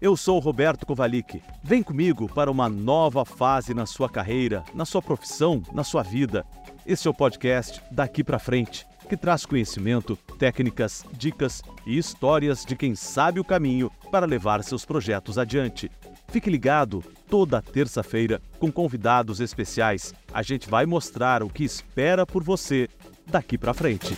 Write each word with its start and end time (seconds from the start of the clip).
Eu 0.00 0.16
sou 0.16 0.38
o 0.38 0.40
Roberto 0.40 0.86
Kovalik. 0.86 1.42
Vem 1.62 1.82
comigo 1.82 2.26
para 2.26 2.50
uma 2.50 2.70
nova 2.70 3.22
fase 3.22 3.74
na 3.74 3.84
sua 3.84 4.08
carreira, 4.08 4.64
na 4.72 4.86
sua 4.86 5.02
profissão, 5.02 5.62
na 5.74 5.84
sua 5.84 6.02
vida. 6.02 6.42
Esse 6.86 7.06
é 7.06 7.10
o 7.10 7.14
podcast 7.14 7.82
Daqui 7.90 8.24
para 8.24 8.38
Frente, 8.38 8.86
que 9.10 9.14
traz 9.14 9.44
conhecimento, 9.44 10.16
técnicas, 10.38 11.04
dicas 11.12 11.62
e 11.86 11.98
histórias 11.98 12.64
de 12.64 12.74
quem 12.76 12.94
sabe 12.94 13.40
o 13.40 13.44
caminho 13.44 13.92
para 14.10 14.24
levar 14.24 14.64
seus 14.64 14.86
projetos 14.86 15.36
adiante. 15.36 15.90
Fique 16.28 16.48
ligado, 16.48 17.04
toda 17.28 17.60
terça-feira, 17.60 18.40
com 18.58 18.72
convidados 18.72 19.38
especiais. 19.38 20.14
A 20.32 20.40
gente 20.40 20.66
vai 20.70 20.86
mostrar 20.86 21.42
o 21.42 21.50
que 21.50 21.62
espera 21.62 22.24
por 22.24 22.42
você 22.42 22.88
daqui 23.26 23.58
para 23.58 23.74
frente. 23.74 24.16